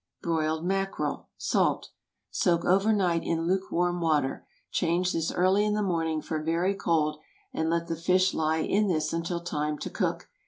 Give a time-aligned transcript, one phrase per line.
[0.23, 1.29] BROILED MACKEREL.
[1.37, 1.91] (Salt.)
[2.31, 4.47] Soak over night in lukewarm water.
[4.71, 7.19] Change this early in the morning for very cold,
[7.53, 10.27] and let the fish lie in this until time to cook.